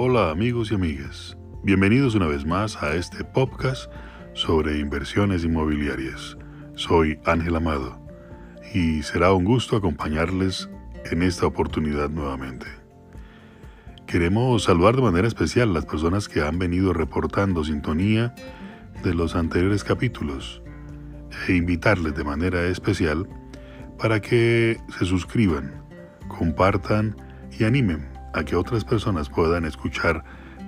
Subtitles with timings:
[0.00, 3.90] Hola amigos y amigas, bienvenidos una vez más a este podcast
[4.32, 6.38] sobre inversiones inmobiliarias.
[6.76, 8.00] Soy Ángel Amado
[8.72, 10.70] y será un gusto acompañarles
[11.10, 12.68] en esta oportunidad nuevamente.
[14.06, 18.36] Queremos saludar de manera especial a las personas que han venido reportando sintonía
[19.02, 20.62] de los anteriores capítulos
[21.48, 23.28] e invitarles de manera especial
[23.98, 25.82] para que se suscriban,
[26.28, 27.16] compartan
[27.58, 30.24] y animen a que otras personas puedan escuchar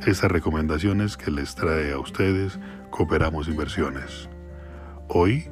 [0.07, 2.59] estas recomendaciones que les trae a ustedes
[2.91, 4.29] Cooperamos Inversiones.
[5.09, 5.45] Hoy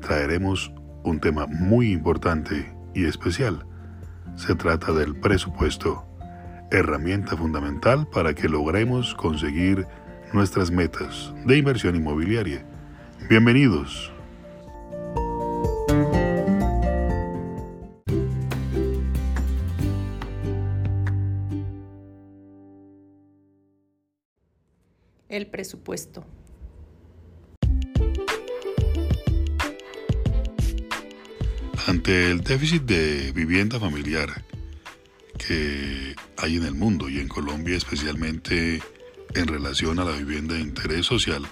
[0.00, 0.72] traeremos
[1.04, 3.66] un tema muy importante y especial.
[4.36, 6.04] Se trata del presupuesto,
[6.70, 9.86] herramienta fundamental para que logremos conseguir
[10.32, 12.64] nuestras metas de inversión inmobiliaria.
[13.28, 14.12] Bienvenidos.
[25.46, 26.26] Presupuesto.
[31.86, 34.44] Ante el déficit de vivienda familiar
[35.38, 38.82] que hay en el mundo y en Colombia especialmente
[39.34, 41.46] en relación a la vivienda de interés social,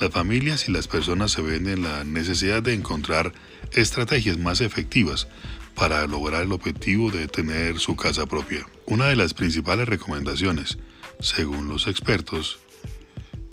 [0.00, 3.32] las familias y las personas se ven en la necesidad de encontrar
[3.72, 5.28] estrategias más efectivas
[5.74, 8.66] para lograr el objetivo de tener su casa propia.
[8.86, 10.78] Una de las principales recomendaciones,
[11.20, 12.58] según los expertos,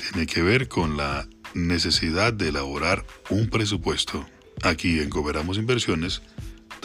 [0.02, 4.26] tiene que ver con la necesidad de elaborar un presupuesto.
[4.64, 6.22] Aquí en Cooperamos Inversiones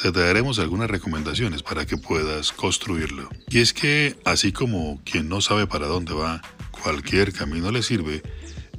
[0.00, 3.28] te daremos algunas recomendaciones para que puedas construirlo.
[3.48, 8.22] Y es que, así como quien no sabe para dónde va, cualquier camino le sirve,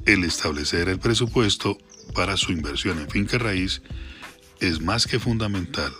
[0.06, 1.76] el establecer el presupuesto
[2.14, 3.82] para su inversión en finca raíz
[4.60, 5.92] es más que fundamental.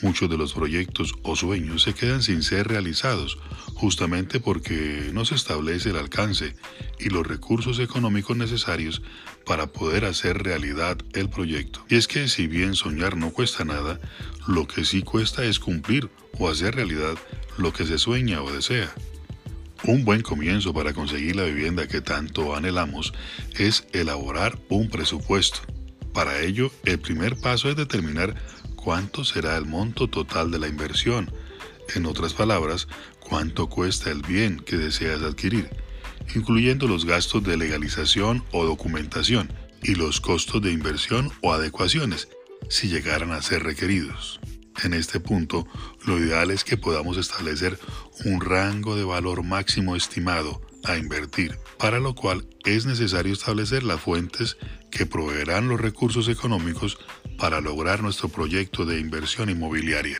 [0.00, 3.38] Muchos de los proyectos o sueños se quedan sin ser realizados
[3.74, 6.54] justamente porque no se establece el alcance
[7.00, 9.02] y los recursos económicos necesarios
[9.44, 11.84] para poder hacer realidad el proyecto.
[11.88, 13.98] Y es que si bien soñar no cuesta nada,
[14.46, 17.16] lo que sí cuesta es cumplir o hacer realidad
[17.56, 18.92] lo que se sueña o desea.
[19.84, 23.12] Un buen comienzo para conseguir la vivienda que tanto anhelamos
[23.56, 25.60] es elaborar un presupuesto.
[26.12, 28.34] Para ello, el primer paso es determinar
[28.88, 31.30] cuánto será el monto total de la inversión.
[31.94, 32.88] En otras palabras,
[33.20, 35.68] cuánto cuesta el bien que deseas adquirir
[36.34, 42.28] incluyendo los gastos de legalización o documentación y los costos de inversión o adecuaciones,
[42.70, 44.40] si llegaran a ser requeridos.
[44.82, 45.66] En este punto,
[46.06, 47.78] lo ideal es que podamos establecer
[48.24, 54.00] un rango de valor máximo estimado a invertir, para lo cual es necesario establecer las
[54.00, 54.56] fuentes
[54.90, 56.98] que proveerán los recursos económicos
[57.38, 60.18] para lograr nuestro proyecto de inversión inmobiliaria.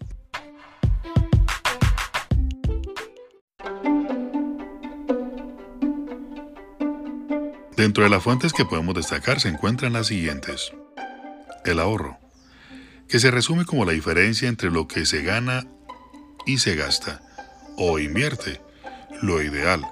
[7.76, 10.72] Dentro de las fuentes que podemos destacar se encuentran las siguientes.
[11.64, 12.18] El ahorro,
[13.08, 15.66] que se resume como la diferencia entre lo que se gana
[16.46, 17.20] y se gasta
[17.76, 18.60] o invierte.
[19.22, 19.84] Lo ideal,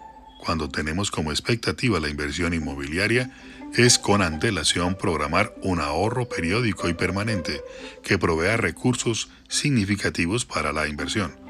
[0.45, 3.31] cuando tenemos como expectativa la inversión inmobiliaria,
[3.75, 7.63] es con antelación programar un ahorro periódico y permanente
[8.03, 11.47] que provea recursos significativos para la inversión.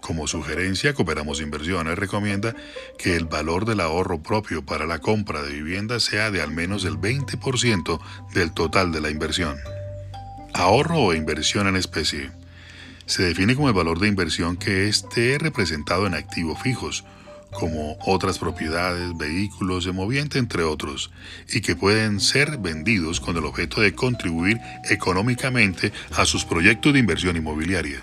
[0.00, 2.54] Como sugerencia, Cooperamos Inversiones recomienda
[2.96, 6.84] que el valor del ahorro propio para la compra de vivienda sea de al menos
[6.84, 8.00] el 20%
[8.32, 9.58] del total de la inversión.
[10.54, 12.30] Ahorro o inversión en especie.
[13.06, 17.04] Se define como el valor de inversión que esté representado en activos fijos,
[17.52, 21.10] como otras propiedades, vehículos, moviente, entre otros,
[21.52, 24.58] y que pueden ser vendidos con el objeto de contribuir
[24.90, 28.02] económicamente a sus proyectos de inversión inmobiliaria.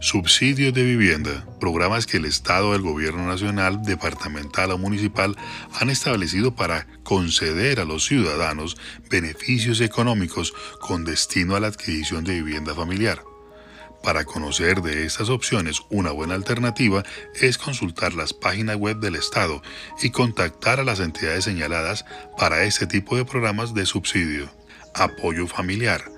[0.00, 5.36] Subsidios de vivienda, programas que el Estado, el Gobierno Nacional, departamental o municipal
[5.78, 8.76] han establecido para conceder a los ciudadanos
[9.08, 13.31] beneficios económicos con destino a la adquisición de vivienda familiar.
[14.02, 17.02] Para conocer de estas opciones, una buena alternativa
[17.40, 19.62] es consultar las páginas web del Estado
[20.02, 22.04] y contactar a las entidades señaladas
[22.36, 24.50] para este tipo de programas de subsidio.
[24.94, 26.12] Apoyo familiar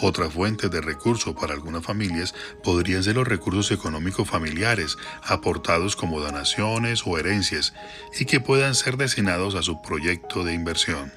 [0.00, 2.32] otra fuente de recurso para algunas familias
[2.62, 7.74] podrían ser los recursos económicos familiares, aportados como donaciones o herencias,
[8.18, 11.12] y que puedan ser destinados a su proyecto de inversión.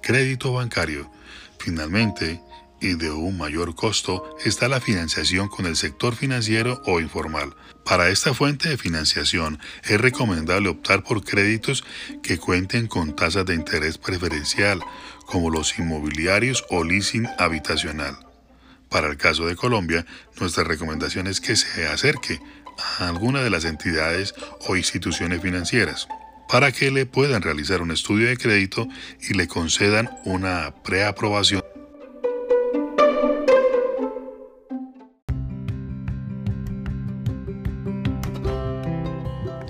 [0.00, 1.10] Crédito bancario.
[1.58, 2.40] Finalmente,
[2.82, 7.54] y de un mayor costo está la financiación con el sector financiero o informal.
[7.84, 11.84] Para esta fuente de financiación es recomendable optar por créditos
[12.22, 14.80] que cuenten con tasas de interés preferencial,
[15.26, 18.18] como los inmobiliarios o leasing habitacional.
[18.88, 20.04] Para el caso de Colombia,
[20.40, 22.40] nuestra recomendación es que se acerque
[22.98, 24.34] a alguna de las entidades
[24.66, 26.08] o instituciones financieras
[26.48, 28.86] para que le puedan realizar un estudio de crédito
[29.20, 31.71] y le concedan una preaprobación.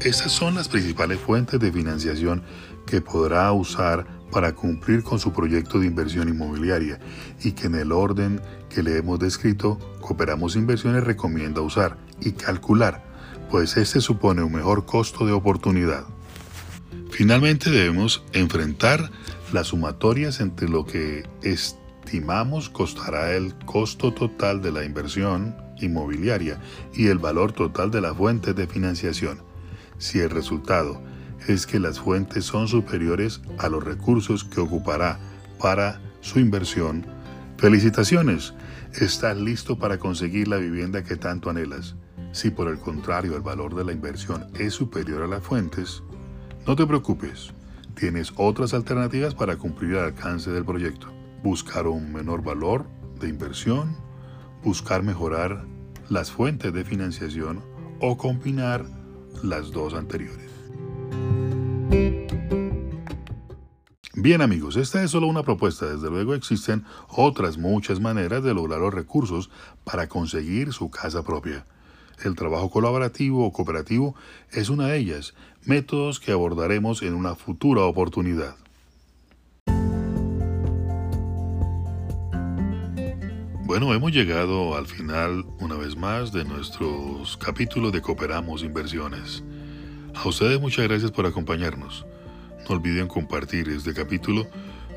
[0.04, 2.42] Estas son las principales fuentes de financiación
[2.86, 6.98] que podrá usar para cumplir con su proyecto de inversión inmobiliaria
[7.40, 13.04] y que en el orden que le hemos descrito, Cooperamos Inversiones recomienda usar y calcular,
[13.48, 16.04] pues este supone un mejor costo de oportunidad.
[17.12, 19.08] Finalmente debemos enfrentar
[19.52, 26.60] las sumatorias entre lo que estimamos costará el costo total de la inversión inmobiliaria
[26.92, 29.51] y el valor total de la fuente de financiación.
[30.02, 31.00] Si el resultado
[31.46, 35.20] es que las fuentes son superiores a los recursos que ocupará
[35.60, 37.06] para su inversión,
[37.56, 38.52] felicitaciones,
[38.94, 41.94] estás listo para conseguir la vivienda que tanto anhelas.
[42.32, 46.02] Si por el contrario el valor de la inversión es superior a las fuentes,
[46.66, 47.54] no te preocupes,
[47.94, 51.12] tienes otras alternativas para cumplir el alcance del proyecto.
[51.44, 52.86] Buscar un menor valor
[53.20, 53.96] de inversión,
[54.64, 55.64] buscar mejorar
[56.08, 57.62] las fuentes de financiación
[58.00, 58.84] o combinar
[59.42, 60.50] las dos anteriores.
[64.14, 68.80] Bien amigos, esta es solo una propuesta, desde luego existen otras muchas maneras de lograr
[68.80, 69.50] los recursos
[69.84, 71.64] para conseguir su casa propia.
[72.22, 74.14] El trabajo colaborativo o cooperativo
[74.52, 75.34] es una de ellas,
[75.64, 78.54] métodos que abordaremos en una futura oportunidad.
[83.72, 89.42] Bueno, hemos llegado al final una vez más de nuestros capítulos de Cooperamos Inversiones.
[90.14, 92.04] A ustedes muchas gracias por acompañarnos.
[92.68, 94.46] No olviden compartir este capítulo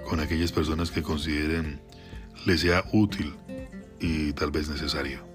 [0.10, 1.80] con aquellas personas que consideren
[2.46, 3.34] les sea útil
[4.02, 5.26] y tal vez necesario.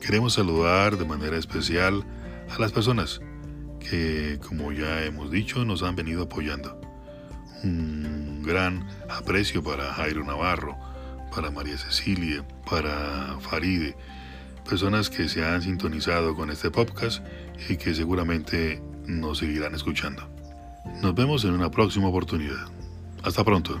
[0.00, 2.02] Queremos saludar de manera especial
[2.48, 3.20] a las personas
[3.78, 6.80] que, como ya hemos dicho, nos han venido apoyando.
[7.62, 10.91] Un gran aprecio para Jairo Navarro,
[11.34, 13.96] para María Cecilia, para Faride,
[14.68, 17.24] personas que se han sintonizado con este podcast
[17.68, 20.28] y que seguramente nos seguirán escuchando.
[21.00, 22.66] Nos vemos en una próxima oportunidad.
[23.22, 23.80] Hasta pronto.